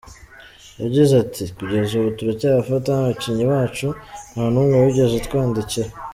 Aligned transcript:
Yagize 0.81 1.13
ati 1.23 1.43
“Kugeza 1.57 1.91
ubu 1.99 2.09
turacyabafata 2.17 2.89
nk’abakinnyi 2.93 3.45
bacu, 3.51 3.87
nta 4.31 4.43
n’umwe 4.51 4.75
wigeze 4.83 5.15
atwandikira. 5.21 5.89